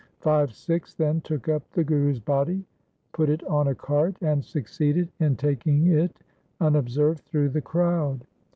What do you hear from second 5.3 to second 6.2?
taking it